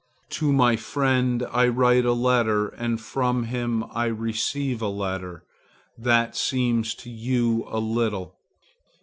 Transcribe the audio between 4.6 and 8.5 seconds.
a letter. That seems to you a little.